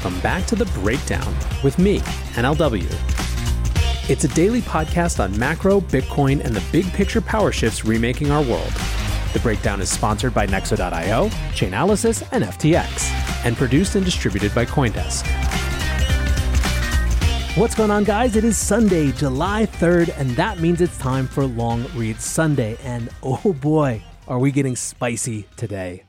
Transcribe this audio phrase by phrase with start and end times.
[0.00, 1.98] Welcome back to The Breakdown with me,
[2.36, 2.86] NLW.
[4.08, 8.40] It's a daily podcast on macro, Bitcoin, and the big picture power shifts remaking our
[8.44, 8.70] world.
[9.32, 13.10] The Breakdown is sponsored by Nexo.io, Chainalysis, and FTX,
[13.44, 15.26] and produced and distributed by Coindesk.
[17.56, 18.36] What's going on, guys?
[18.36, 22.78] It is Sunday, July 3rd, and that means it's time for Long Read Sunday.
[22.84, 26.04] And oh boy, are we getting spicy today.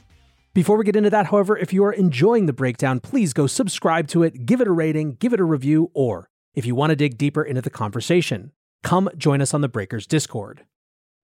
[0.54, 4.08] Before we get into that, however, if you are enjoying the breakdown, please go subscribe
[4.08, 6.96] to it, give it a rating, give it a review, or if you want to
[6.96, 8.52] dig deeper into the conversation,
[8.84, 10.66] come join us on the Breakers Discord.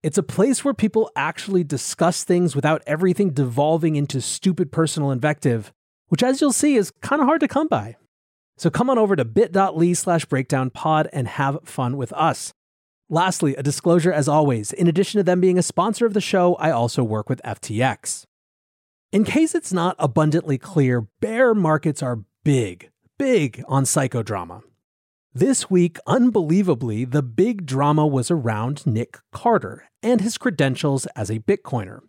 [0.04, 5.72] It's a place where people actually discuss things without everything devolving into stupid personal invective,
[6.06, 7.96] which, as you'll see, is kind of hard to come by.
[8.56, 12.54] So come on over to bit.ly slash breakdown pod and have fun with us.
[13.08, 16.54] Lastly, a disclosure as always in addition to them being a sponsor of the show,
[16.54, 18.24] I also work with FTX.
[19.16, 24.60] In case it's not abundantly clear, bear markets are big, big on psychodrama.
[25.32, 31.38] This week, unbelievably, the big drama was around Nick Carter and his credentials as a
[31.38, 32.00] Bitcoiner.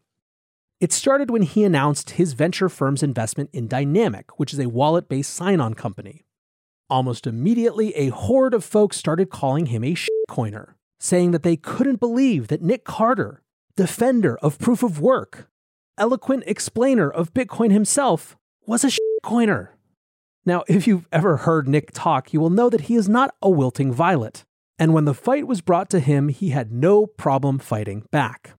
[0.81, 5.07] It started when he announced his venture firm's investment in Dynamic, which is a wallet
[5.07, 6.25] based sign on company.
[6.89, 12.01] Almost immediately, a horde of folks started calling him a shitcoiner, saying that they couldn't
[12.01, 13.43] believe that Nick Carter,
[13.77, 15.49] defender of proof of work,
[15.97, 19.69] eloquent explainer of Bitcoin himself, was a shitcoiner.
[20.45, 23.49] Now, if you've ever heard Nick talk, you will know that he is not a
[23.49, 24.43] wilting violet.
[24.79, 28.53] And when the fight was brought to him, he had no problem fighting back.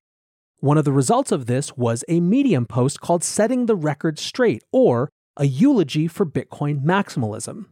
[0.60, 4.64] One of the results of this was a Medium post called Setting the Record Straight,
[4.72, 7.66] or a eulogy for Bitcoin maximalism.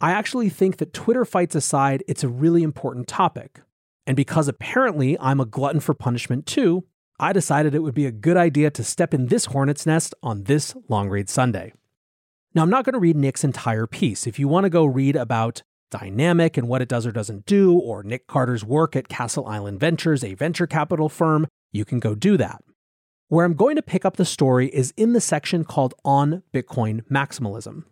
[0.00, 3.62] I actually think that Twitter fights aside, it's a really important topic.
[4.06, 6.84] And because apparently I'm a glutton for punishment too,
[7.18, 10.44] I decided it would be a good idea to step in this hornet's nest on
[10.44, 11.72] this long read Sunday.
[12.54, 14.26] Now, I'm not going to read Nick's entire piece.
[14.26, 17.74] If you want to go read about Dynamic and what it does or doesn't do,
[17.74, 22.14] or Nick Carter's work at Castle Island Ventures, a venture capital firm, you can go
[22.14, 22.62] do that.
[23.28, 27.02] Where I'm going to pick up the story is in the section called On Bitcoin
[27.10, 27.84] Maximalism.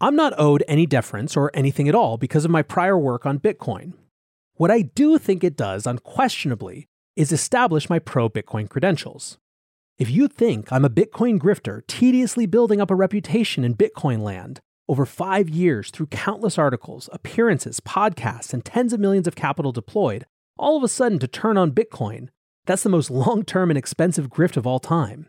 [0.00, 3.38] I'm not owed any deference or anything at all because of my prior work on
[3.38, 3.94] Bitcoin.
[4.54, 9.38] What I do think it does, unquestionably, is establish my pro Bitcoin credentials.
[9.98, 14.60] If you think I'm a Bitcoin grifter tediously building up a reputation in Bitcoin land
[14.88, 20.26] over five years through countless articles, appearances, podcasts, and tens of millions of capital deployed,
[20.58, 22.28] all of a sudden to turn on Bitcoin,
[22.66, 25.28] that's the most long term and expensive grift of all time.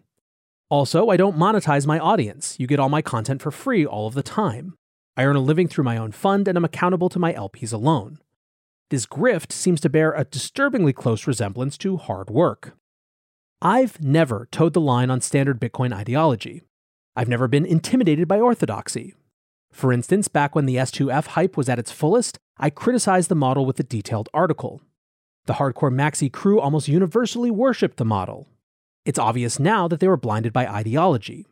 [0.69, 2.57] Also, I don't monetize my audience.
[2.59, 4.75] You get all my content for free all of the time.
[5.15, 8.19] I earn a living through my own fund and I'm accountable to my LPs alone.
[8.89, 12.77] This grift seems to bear a disturbingly close resemblance to hard work.
[13.61, 16.61] I've never toed the line on standard Bitcoin ideology.
[17.15, 19.15] I've never been intimidated by orthodoxy.
[19.71, 23.65] For instance, back when the S2F hype was at its fullest, I criticized the model
[23.65, 24.81] with a detailed article.
[25.45, 28.47] The hardcore maxi crew almost universally worshipped the model,
[29.07, 31.47] it's obvious now that they were blinded by ideology.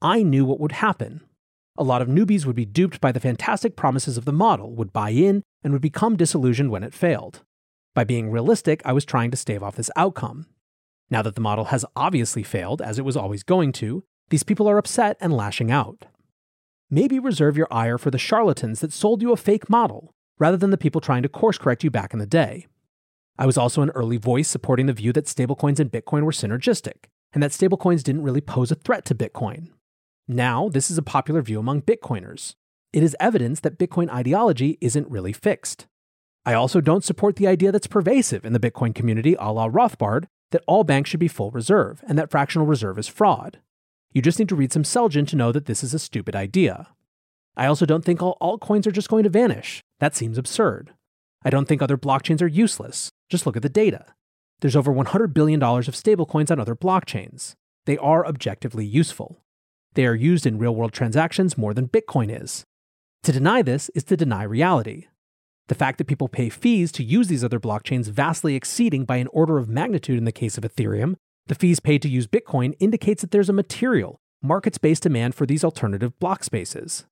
[0.00, 1.22] I knew what would happen.
[1.76, 4.92] A lot of newbies would be duped by the fantastic promises of the model, would
[4.92, 7.42] buy in, and would become disillusioned when it failed.
[7.94, 10.46] By being realistic, I was trying to stave off this outcome.
[11.10, 14.68] Now that the model has obviously failed, as it was always going to, these people
[14.68, 16.06] are upset and lashing out.
[16.90, 20.70] Maybe reserve your ire for the charlatans that sold you a fake model, rather than
[20.70, 22.66] the people trying to course correct you back in the day.
[23.36, 27.06] I was also an early voice supporting the view that stablecoins and Bitcoin were synergistic,
[27.32, 29.70] and that stablecoins didn't really pose a threat to Bitcoin.
[30.26, 32.54] Now, this is a popular view among Bitcoiners.
[32.92, 35.86] It is evidence that Bitcoin ideology isn't really fixed.
[36.46, 40.24] I also don't support the idea that's pervasive in the Bitcoin community a la Rothbard
[40.50, 43.58] that all banks should be full reserve and that fractional reserve is fraud.
[44.12, 46.88] You just need to read some Selgin to know that this is a stupid idea.
[47.56, 49.82] I also don't think all altcoins are just going to vanish.
[50.00, 50.92] That seems absurd.
[51.44, 53.10] I don't think other blockchains are useless.
[53.28, 54.06] Just look at the data.
[54.60, 57.54] There's over $100 billion of stablecoins on other blockchains.
[57.84, 59.43] They are objectively useful.
[59.94, 62.64] They are used in real world transactions more than Bitcoin is.
[63.22, 65.06] To deny this is to deny reality.
[65.68, 69.28] The fact that people pay fees to use these other blockchains vastly exceeding by an
[69.28, 73.22] order of magnitude in the case of Ethereum, the fees paid to use Bitcoin indicates
[73.22, 77.06] that there's a material, markets based demand for these alternative block spaces.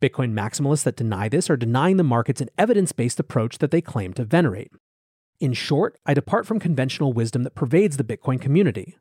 [0.00, 3.80] Bitcoin maximalists that deny this are denying the markets an evidence based approach that they
[3.80, 4.70] claim to venerate.
[5.40, 8.96] In short, I depart from conventional wisdom that pervades the Bitcoin community.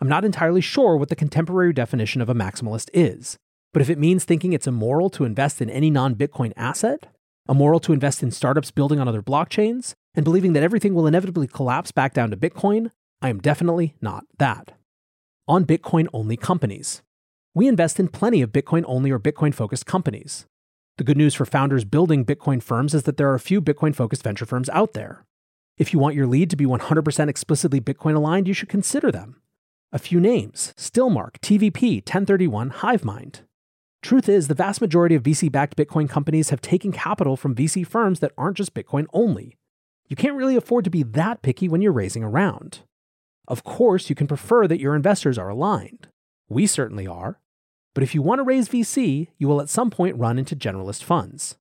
[0.00, 3.38] I'm not entirely sure what the contemporary definition of a maximalist is,
[3.72, 7.06] but if it means thinking it's immoral to invest in any non Bitcoin asset,
[7.48, 11.46] immoral to invest in startups building on other blockchains, and believing that everything will inevitably
[11.46, 14.72] collapse back down to Bitcoin, I am definitely not that.
[15.48, 17.02] On Bitcoin only companies.
[17.54, 20.46] We invest in plenty of Bitcoin only or Bitcoin focused companies.
[20.96, 23.94] The good news for founders building Bitcoin firms is that there are a few Bitcoin
[23.94, 25.24] focused venture firms out there.
[25.76, 29.40] If you want your lead to be 100% explicitly Bitcoin aligned, you should consider them.
[29.94, 33.42] A few names Stillmark, TVP, Ten31, Hivemind.
[34.02, 37.86] Truth is, the vast majority of VC backed Bitcoin companies have taken capital from VC
[37.86, 39.56] firms that aren't just Bitcoin only.
[40.08, 42.80] You can't really afford to be that picky when you're raising a round.
[43.46, 46.08] Of course, you can prefer that your investors are aligned.
[46.48, 47.38] We certainly are.
[47.94, 51.04] But if you want to raise VC, you will at some point run into generalist
[51.04, 51.54] funds.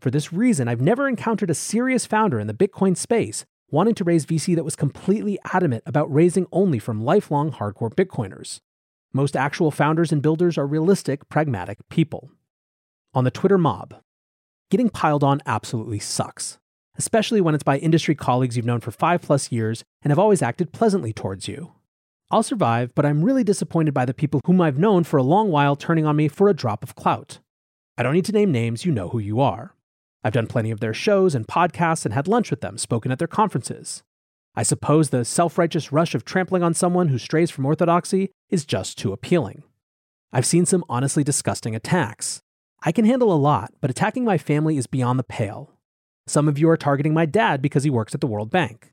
[0.00, 4.04] For this reason, I've never encountered a serious founder in the Bitcoin space wanting to
[4.04, 8.60] raise VC that was completely adamant about raising only from lifelong hardcore Bitcoiners.
[9.12, 12.30] Most actual founders and builders are realistic, pragmatic people.
[13.14, 13.94] On the Twitter mob,
[14.70, 16.58] getting piled on absolutely sucks,
[16.98, 20.42] especially when it's by industry colleagues you've known for five plus years and have always
[20.42, 21.72] acted pleasantly towards you.
[22.30, 25.50] I'll survive, but I'm really disappointed by the people whom I've known for a long
[25.50, 27.38] while turning on me for a drop of clout.
[27.96, 29.74] I don't need to name names, you know who you are.
[30.24, 33.18] I've done plenty of their shows and podcasts and had lunch with them, spoken at
[33.18, 34.02] their conferences.
[34.56, 38.64] I suppose the self righteous rush of trampling on someone who strays from orthodoxy is
[38.64, 39.64] just too appealing.
[40.32, 42.40] I've seen some honestly disgusting attacks.
[42.82, 45.70] I can handle a lot, but attacking my family is beyond the pale.
[46.26, 48.92] Some of you are targeting my dad because he works at the World Bank.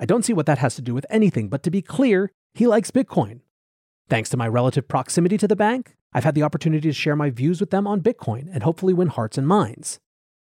[0.00, 2.66] I don't see what that has to do with anything, but to be clear, he
[2.66, 3.40] likes Bitcoin.
[4.08, 7.30] Thanks to my relative proximity to the bank, I've had the opportunity to share my
[7.30, 10.00] views with them on Bitcoin and hopefully win hearts and minds.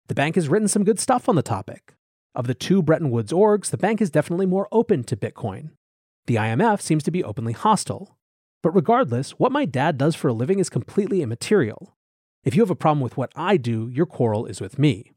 [0.08, 1.94] The bank has written some good stuff on the topic.
[2.34, 5.70] Of the two Bretton Woods orgs, the bank is definitely more open to Bitcoin.
[6.26, 8.16] The IMF seems to be openly hostile.
[8.62, 11.96] But regardless, what my dad does for a living is completely immaterial.
[12.44, 15.12] If you have a problem with what I do, your quarrel is with me.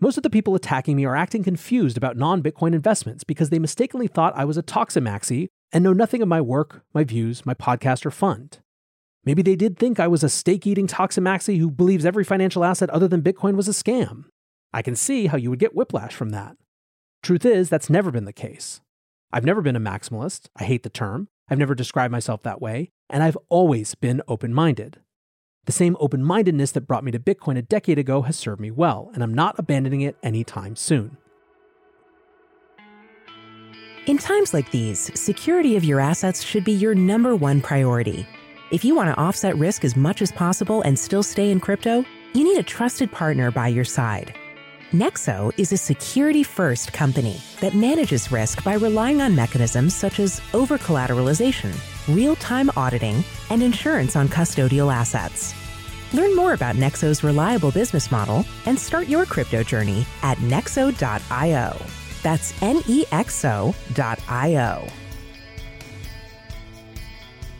[0.00, 3.58] Most of the people attacking me are acting confused about non Bitcoin investments because they
[3.58, 7.54] mistakenly thought I was a toximaxi and know nothing of my work, my views, my
[7.54, 8.58] podcast, or fund.
[9.28, 12.88] Maybe they did think I was a steak eating toximaxi who believes every financial asset
[12.88, 14.24] other than Bitcoin was a scam.
[14.72, 16.56] I can see how you would get whiplash from that.
[17.22, 18.80] Truth is, that's never been the case.
[19.30, 20.48] I've never been a maximalist.
[20.56, 21.28] I hate the term.
[21.46, 22.90] I've never described myself that way.
[23.10, 25.00] And I've always been open minded.
[25.66, 28.70] The same open mindedness that brought me to Bitcoin a decade ago has served me
[28.70, 31.18] well, and I'm not abandoning it anytime soon.
[34.06, 38.26] In times like these, security of your assets should be your number one priority.
[38.70, 42.04] If you want to offset risk as much as possible and still stay in crypto,
[42.34, 44.34] you need a trusted partner by your side.
[44.92, 50.42] Nexo is a security first company that manages risk by relying on mechanisms such as
[50.52, 51.74] over collateralization,
[52.14, 55.54] real time auditing, and insurance on custodial assets.
[56.12, 61.76] Learn more about Nexo's reliable business model and start your crypto journey at nexo.io.
[62.22, 64.88] That's N E X O.io.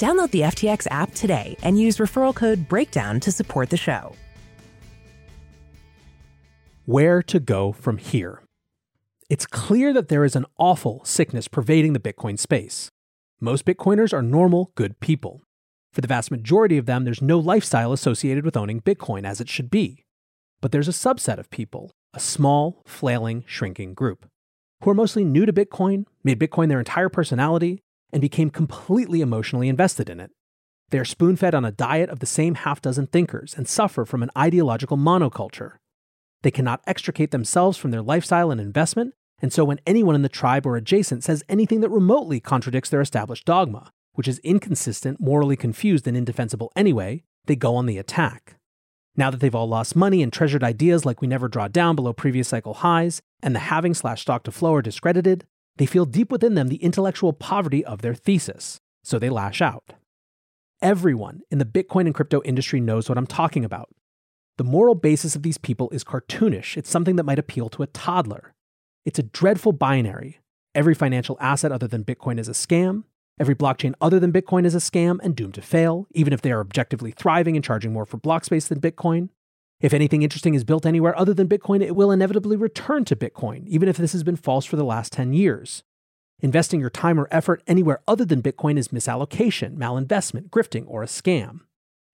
[0.00, 4.16] Download the FTX app today and use referral code BREAKDOWN to support the show.
[6.86, 8.40] Where to go from here?
[9.28, 12.88] It's clear that there is an awful sickness pervading the Bitcoin space.
[13.42, 15.42] Most Bitcoiners are normal, good people.
[15.92, 19.50] For the vast majority of them, there's no lifestyle associated with owning Bitcoin as it
[19.50, 20.02] should be.
[20.62, 24.24] But there's a subset of people, a small, flailing, shrinking group
[24.82, 29.68] who are mostly new to Bitcoin, made Bitcoin their entire personality, and became completely emotionally
[29.68, 30.30] invested in it.
[30.90, 34.04] They are spoon fed on a diet of the same half dozen thinkers and suffer
[34.04, 35.74] from an ideological monoculture.
[36.42, 40.28] They cannot extricate themselves from their lifestyle and investment, and so when anyone in the
[40.28, 45.56] tribe or adjacent says anything that remotely contradicts their established dogma, which is inconsistent, morally
[45.56, 48.56] confused, and indefensible anyway, they go on the attack.
[49.16, 52.12] Now that they've all lost money and treasured ideas like we never draw down below
[52.12, 55.46] previous cycle highs, and the halving slash stock to flow are discredited,
[55.80, 59.94] they feel deep within them the intellectual poverty of their thesis, so they lash out.
[60.82, 63.88] Everyone in the Bitcoin and crypto industry knows what I'm talking about.
[64.58, 66.76] The moral basis of these people is cartoonish.
[66.76, 68.52] It's something that might appeal to a toddler.
[69.06, 70.40] It's a dreadful binary.
[70.74, 73.04] Every financial asset other than Bitcoin is a scam.
[73.40, 76.52] Every blockchain other than Bitcoin is a scam and doomed to fail, even if they
[76.52, 79.30] are objectively thriving and charging more for block space than Bitcoin.
[79.80, 83.66] If anything interesting is built anywhere other than Bitcoin, it will inevitably return to Bitcoin,
[83.66, 85.82] even if this has been false for the last 10 years.
[86.40, 91.06] Investing your time or effort anywhere other than Bitcoin is misallocation, malinvestment, grifting, or a
[91.06, 91.60] scam.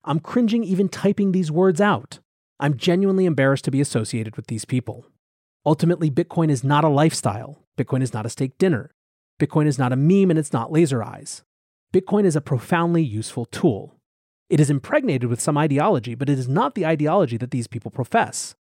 [0.05, 2.21] I'm cringing even typing these words out.
[2.61, 5.07] I'm genuinely embarrassed to be associated with these people.
[5.65, 7.65] Ultimately, Bitcoin is not a lifestyle.
[7.77, 8.93] Bitcoin is not a steak dinner.
[9.41, 11.43] Bitcoin is not a meme and it's not laser eyes.
[11.93, 13.96] Bitcoin is a profoundly useful tool.
[14.49, 17.91] It is impregnated with some ideology, but it is not the ideology that these people
[17.91, 18.55] profess.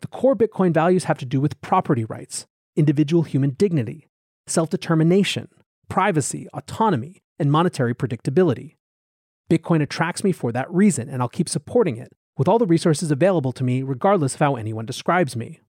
[0.00, 4.08] The core Bitcoin values have to do with property rights, individual human dignity,
[4.46, 5.48] self determination,
[5.88, 8.76] privacy, autonomy, and monetary predictability.
[9.50, 13.10] Bitcoin attracts me for that reason, and I'll keep supporting it with all the resources
[13.10, 15.60] available to me, regardless of how anyone describes me.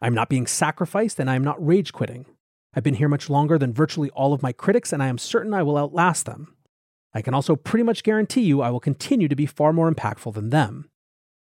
[0.00, 2.26] I'm not being sacrificed, and I am not rage quitting.
[2.74, 5.52] I've been here much longer than virtually all of my critics, and I am certain
[5.52, 6.54] I will outlast them.
[7.12, 10.34] I can also pretty much guarantee you I will continue to be far more impactful
[10.34, 10.88] than them.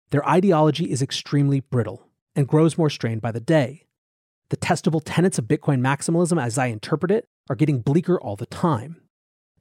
[0.10, 3.86] Their ideology is extremely brittle and grows more strained by the day.
[4.50, 8.46] The testable tenets of Bitcoin maximalism, as I interpret it, are getting bleaker all the
[8.46, 9.02] time.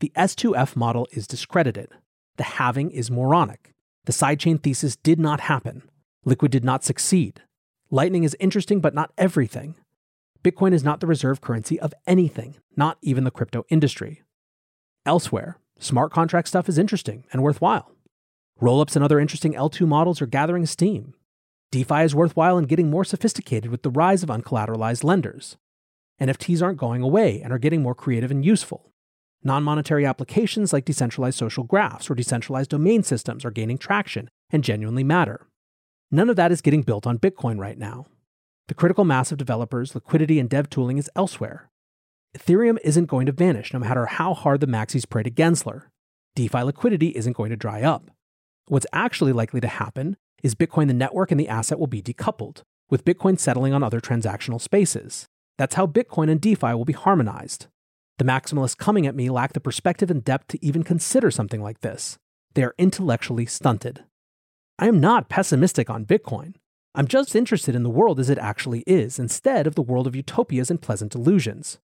[0.01, 1.89] The S2F model is discredited.
[2.37, 3.73] The halving is moronic.
[4.05, 5.89] The sidechain thesis did not happen.
[6.25, 7.43] Liquid did not succeed.
[7.91, 9.77] Lightning is interesting, but not everything.
[10.43, 14.23] Bitcoin is not the reserve currency of anything, not even the crypto industry.
[15.07, 17.91] Elsewhere, Smart contract stuff is interesting and worthwhile.
[18.61, 21.15] Rollups and other interesting L2 models are gathering steam.
[21.73, 25.57] DeFi is worthwhile and getting more sophisticated with the rise of uncollateralized lenders.
[26.21, 28.93] NFTs aren't going away and are getting more creative and useful.
[29.43, 34.63] Non monetary applications like decentralized social graphs or decentralized domain systems are gaining traction and
[34.63, 35.49] genuinely matter.
[36.11, 38.07] None of that is getting built on Bitcoin right now.
[38.69, 41.69] The critical mass of developers, liquidity, and dev tooling is elsewhere.
[42.37, 45.85] Ethereum isn't going to vanish no matter how hard the maxis pray to Gensler.
[46.35, 48.11] DeFi liquidity isn't going to dry up.
[48.67, 52.63] What's actually likely to happen is Bitcoin the network and the asset will be decoupled,
[52.91, 55.27] with Bitcoin settling on other transactional spaces.
[55.59, 57.69] That's how Bitcoin and DeFi will be harmonized.
[58.19, 61.81] The maximalists coming at me lack the perspective and depth to even consider something like
[61.81, 62.19] this.
[62.55, 64.05] They are intellectually stunted.
[64.79, 66.55] I am not pessimistic on Bitcoin.
[66.97, 70.17] I'm just interested in the world as it actually is, instead of the world of
[70.17, 71.79] utopias and pleasant delusions.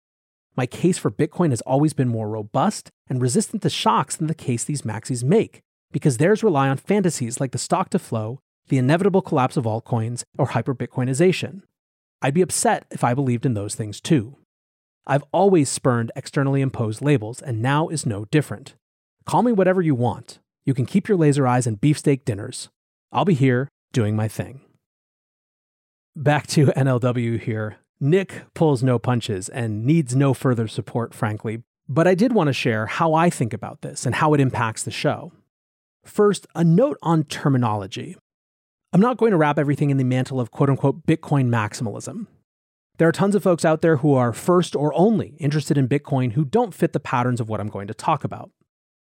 [0.56, 4.34] My case for Bitcoin has always been more robust and resistant to shocks than the
[4.34, 5.60] case these maxis make,
[5.92, 10.24] because theirs rely on fantasies like the stock to flow, the inevitable collapse of altcoins,
[10.38, 11.62] or hyperbitcoinization.
[12.22, 14.36] I'd be upset if I believed in those things too.
[15.06, 18.74] I've always spurned externally imposed labels, and now is no different.
[19.26, 20.38] Call me whatever you want.
[20.64, 22.70] You can keep your laser eyes and beefsteak dinners.
[23.12, 24.62] I'll be here doing my thing.
[26.16, 27.76] Back to NLW here.
[28.00, 32.52] Nick pulls no punches and needs no further support, frankly, but I did want to
[32.52, 35.32] share how I think about this and how it impacts the show.
[36.04, 38.16] First, a note on terminology.
[38.92, 42.26] I'm not going to wrap everything in the mantle of quote unquote Bitcoin maximalism.
[42.98, 46.32] There are tons of folks out there who are first or only interested in Bitcoin
[46.32, 48.50] who don't fit the patterns of what I'm going to talk about.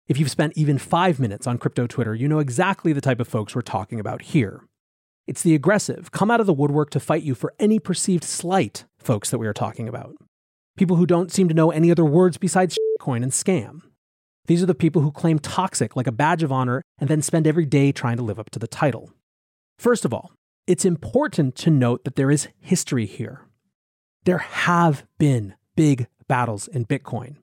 [0.08, 3.28] If you've spent even five minutes on crypto Twitter, you know exactly the type of
[3.28, 4.67] folks we're talking about here.
[5.28, 8.86] It's the aggressive, come out of the woodwork to fight you for any perceived slight
[8.98, 10.16] folks that we are talking about.
[10.78, 13.82] People who don't seem to know any other words besides coin and scam.
[14.46, 17.46] These are the people who claim toxic like a badge of honor and then spend
[17.46, 19.12] every day trying to live up to the title.
[19.78, 20.32] First of all,
[20.66, 23.42] it's important to note that there is history here.
[24.24, 27.36] There have been big battles in Bitcoin.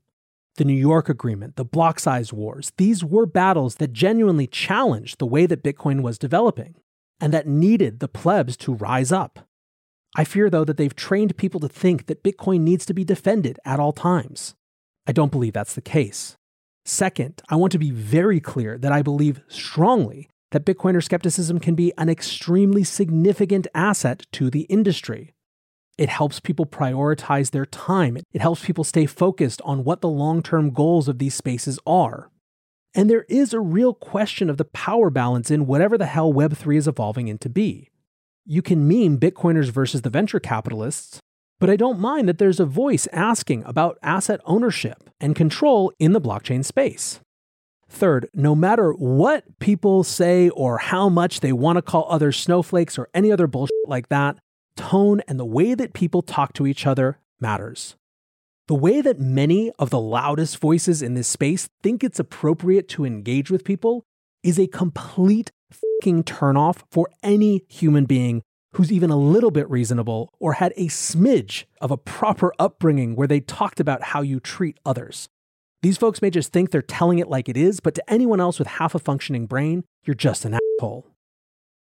[0.57, 5.27] The New York Agreement, the block size wars, these were battles that genuinely challenged the
[5.27, 6.77] way that Bitcoin was developing
[7.21, 9.47] and that needed the plebs to rise up.
[10.17, 13.59] I fear, though, that they've trained people to think that Bitcoin needs to be defended
[13.65, 14.55] at all times.
[15.07, 16.37] I don't believe that's the case.
[16.85, 21.75] Second, I want to be very clear that I believe strongly that Bitcoiner skepticism can
[21.75, 25.35] be an extremely significant asset to the industry.
[25.99, 28.19] It helps people prioritize their time.
[28.33, 32.31] It helps people stay focused on what the long term goals of these spaces are.
[32.95, 36.77] And there is a real question of the power balance in whatever the hell Web3
[36.77, 37.91] is evolving into be.
[38.45, 41.19] You can meme Bitcoiners versus the venture capitalists,
[41.59, 46.13] but I don't mind that there's a voice asking about asset ownership and control in
[46.13, 47.21] the blockchain space.
[47.89, 52.99] Third, no matter what people say or how much they want to call others snowflakes
[52.99, 54.37] or any other bullshit like that,
[54.77, 57.97] tone and the way that people talk to each other matters.
[58.67, 63.05] The way that many of the loudest voices in this space think it's appropriate to
[63.05, 64.05] engage with people
[64.43, 68.41] is a complete fucking turnoff for any human being
[68.73, 73.29] who's even a little bit reasonable or had a smidge of a proper upbringing where
[73.29, 75.29] they talked about how you treat others.
[75.83, 78.59] These folks may just think they're telling it like it is, but to anyone else
[78.59, 81.07] with half a functioning brain, you're just an asshole.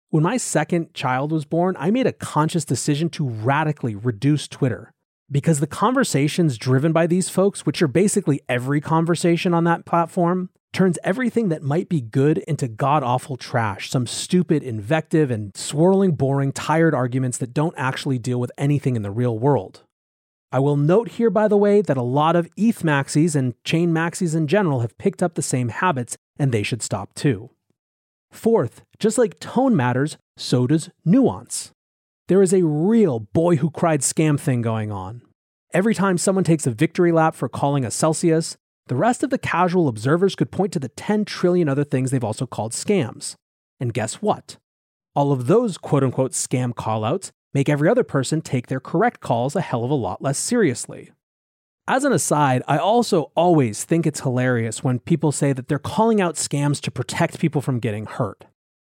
[0.10, 4.92] When my second child was born, I made a conscious decision to radically reduce Twitter
[5.32, 10.50] because the conversations driven by these folks, which are basically every conversation on that platform,
[10.74, 16.12] turns everything that might be good into god awful trash, some stupid invective and swirling,
[16.12, 19.84] boring, tired arguments that don't actually deal with anything in the real world.
[20.52, 23.92] I will note here, by the way, that a lot of ETH maxis and chain
[23.92, 27.50] maxis in general have picked up the same habits, and they should stop too.
[28.32, 31.72] Fourth, just like tone matters, so does nuance.
[32.30, 35.24] There is a real boy who cried scam thing going on.
[35.74, 38.56] Every time someone takes a victory lap for calling a Celsius,
[38.88, 42.24] the rest of the casual observers could point to the 10 trillion other things they've
[42.24, 43.36] also called scams.
[43.78, 44.56] And guess what?
[45.14, 49.54] All of those quote unquote scam callouts make every other person take their correct calls
[49.56, 51.12] a hell of a lot less seriously.
[51.90, 56.22] As an aside, I also always think it's hilarious when people say that they're calling
[56.22, 58.46] out scams to protect people from getting hurt.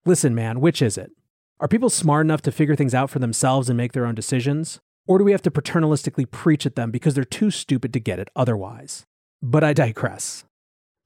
[0.05, 1.11] Listen, man, which is it?
[1.59, 4.79] Are people smart enough to figure things out for themselves and make their own decisions?
[5.07, 8.19] Or do we have to paternalistically preach at them because they're too stupid to get
[8.19, 9.05] it otherwise?
[9.41, 10.43] But I digress.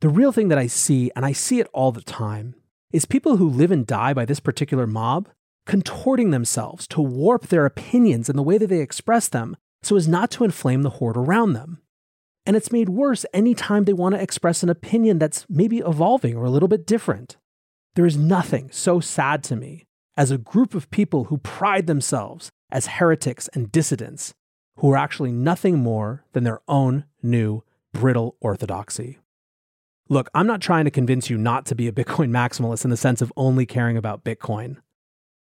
[0.02, 2.56] The real thing that I see, and I see it all the time,
[2.92, 5.30] is people who live and die by this particular mob
[5.66, 10.08] contorting themselves to warp their opinions and the way that they express them so as
[10.08, 11.82] not to inflame the horde around them.
[12.46, 16.44] And it's made worse anytime they want to express an opinion that's maybe evolving or
[16.44, 17.38] a little bit different.
[17.96, 19.86] There is nothing so sad to me
[20.18, 24.34] as a group of people who pride themselves as heretics and dissidents
[24.78, 29.20] who are actually nothing more than their own new brittle orthodoxy.
[30.10, 32.98] Look, I'm not trying to convince you not to be a Bitcoin maximalist in the
[32.98, 34.78] sense of only caring about Bitcoin.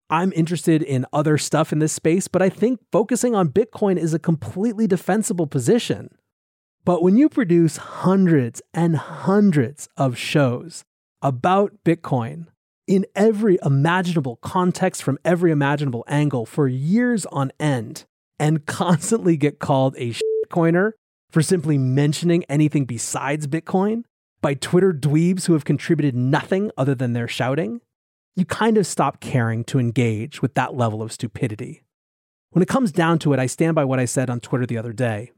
[0.09, 4.13] I'm interested in other stuff in this space, but I think focusing on Bitcoin is
[4.13, 6.09] a completely defensible position.
[6.83, 10.83] But when you produce hundreds and hundreds of shows
[11.21, 12.47] about Bitcoin
[12.91, 18.03] in every imaginable context from every imaginable angle for years on end
[18.37, 20.91] and constantly get called a shitcoiner
[21.29, 24.03] for simply mentioning anything besides Bitcoin
[24.41, 27.79] by Twitter dweebs who have contributed nothing other than their shouting,
[28.35, 31.83] you kind of stop caring to engage with that level of stupidity.
[32.49, 34.77] When it comes down to it, I stand by what I said on Twitter the
[34.77, 35.31] other day.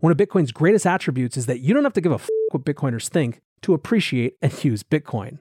[0.00, 2.66] One of Bitcoin's greatest attributes is that you don't have to give a f what
[2.66, 5.38] Bitcoiners think to appreciate and use Bitcoin.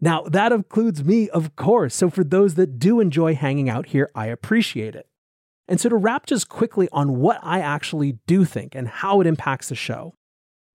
[0.00, 1.94] Now, that includes me, of course.
[1.94, 5.08] So, for those that do enjoy hanging out here, I appreciate it.
[5.66, 9.26] And so, to wrap just quickly on what I actually do think and how it
[9.26, 10.14] impacts the show,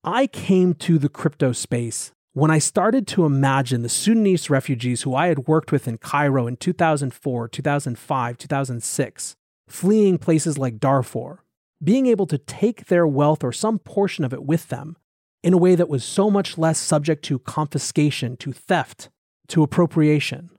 [0.03, 5.15] I came to the crypto space when I started to imagine the Sudanese refugees who
[5.15, 9.35] I had worked with in Cairo in 2004, 2005, 2006,
[9.67, 11.43] fleeing places like Darfur,
[11.81, 14.97] being able to take their wealth or some portion of it with them
[15.43, 19.09] in a way that was so much less subject to confiscation, to theft,
[19.53, 20.49] to appropriation.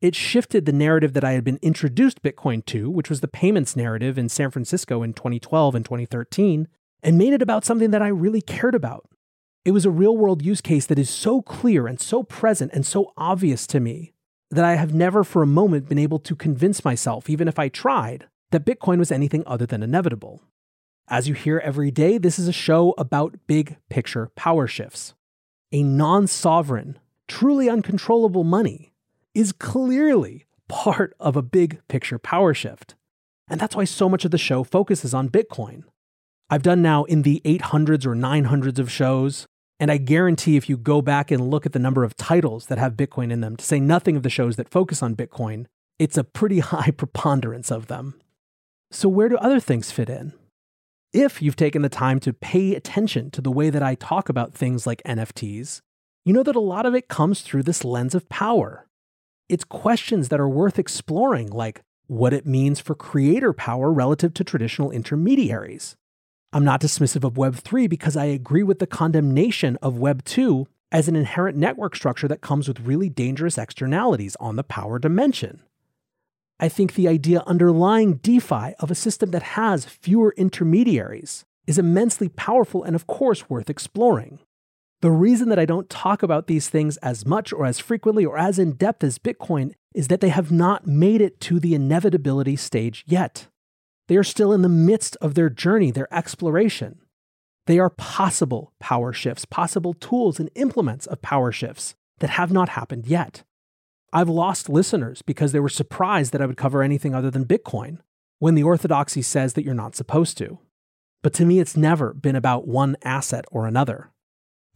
[0.00, 3.76] It shifted the narrative that I had been introduced Bitcoin to, which was the payments
[3.76, 6.68] narrative in San Francisco in 2012 and 2013,
[7.02, 9.08] and made it about something that I really cared about
[9.68, 12.86] it was a real world use case that is so clear and so present and
[12.86, 14.14] so obvious to me
[14.50, 17.68] that I have never for a moment been able to convince myself, even if I
[17.68, 20.42] tried, that Bitcoin was anything other than inevitable.
[21.06, 25.12] As you hear every day, this is a show about big picture power shifts.
[25.70, 28.92] A non sovereign, truly uncontrollable money
[29.34, 32.94] is clearly part of a big picture power shift.
[33.48, 35.84] And that's why so much of the show focuses on Bitcoin.
[36.50, 39.46] I've done now in the 800s or 900s of shows.
[39.80, 42.78] And I guarantee if you go back and look at the number of titles that
[42.78, 45.66] have Bitcoin in them, to say nothing of the shows that focus on Bitcoin,
[45.98, 48.20] it's a pretty high preponderance of them.
[48.90, 50.32] So, where do other things fit in?
[51.12, 54.54] If you've taken the time to pay attention to the way that I talk about
[54.54, 55.80] things like NFTs,
[56.28, 58.86] you know that a lot of it comes through this lens of power.
[59.48, 64.44] It's questions that are worth exploring, like what it means for creator power relative to
[64.44, 65.96] traditional intermediaries.
[66.52, 71.16] I'm not dismissive of Web3 because I agree with the condemnation of Web2 as an
[71.16, 75.62] inherent network structure that comes with really dangerous externalities on the power dimension.
[76.60, 82.28] I think the idea underlying DeFi of a system that has fewer intermediaries is immensely
[82.28, 84.40] powerful and, of course, worth exploring.
[85.00, 88.36] The reason that I don't talk about these things as much or as frequently or
[88.36, 92.56] as in depth as Bitcoin is that they have not made it to the inevitability
[92.56, 93.46] stage yet.
[94.08, 97.00] They are still in the midst of their journey, their exploration.
[97.66, 102.70] They are possible power shifts, possible tools and implements of power shifts that have not
[102.70, 103.44] happened yet.
[104.12, 107.98] I've lost listeners because they were surprised that I would cover anything other than Bitcoin
[108.38, 110.58] when the orthodoxy says that you're not supposed to.
[111.22, 114.10] But to me, it's never been about one asset or another.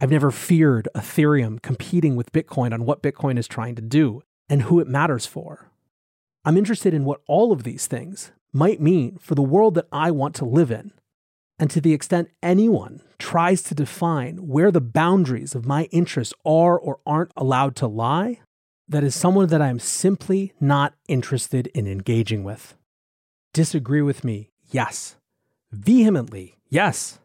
[0.03, 4.63] I've never feared Ethereum competing with Bitcoin on what Bitcoin is trying to do and
[4.63, 5.71] who it matters for.
[6.43, 10.11] I'm interested in what all of these things might mean for the world that I
[10.11, 10.91] want to live in.
[11.57, 16.77] And to the extent anyone tries to define where the boundaries of my interests are
[16.77, 18.41] or aren't allowed to lie,
[18.89, 22.75] that is someone that I am simply not interested in engaging with.
[23.53, 24.49] Disagree with me?
[24.69, 25.15] Yes.
[25.71, 26.57] Vehemently?
[26.67, 27.19] Yes.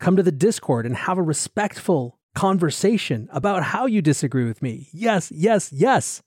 [0.00, 4.88] Come to the Discord and have a respectful conversation about how you disagree with me.
[4.92, 6.22] Yes, yes, yes.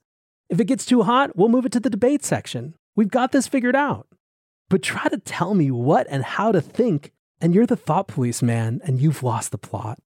[0.50, 2.74] If it gets too hot, we'll move it to the debate section.
[2.94, 4.06] We've got this figured out.
[4.68, 8.42] But try to tell me what and how to think, and you're the thought police,
[8.42, 9.98] man, and you've lost the plot.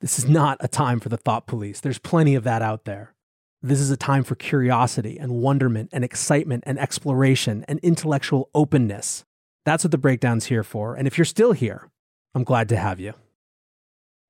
[0.00, 1.80] This is not a time for the thought police.
[1.80, 3.14] There's plenty of that out there.
[3.62, 9.24] This is a time for curiosity and wonderment and excitement and exploration and intellectual openness.
[9.64, 10.96] That's what the breakdown's here for.
[10.96, 11.88] And if you're still here,
[12.34, 13.14] I'm glad to have you.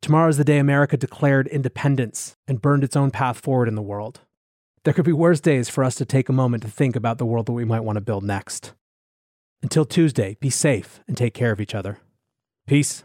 [0.01, 3.83] Tomorrow is the day America declared independence and burned its own path forward in the
[3.83, 4.21] world.
[4.85, 7.27] There could be worse days for us to take a moment to think about the
[7.27, 8.73] world that we might want to build next.
[9.63, 11.99] Until Tuesday, be safe and take care of each other.
[12.67, 13.05] Peace.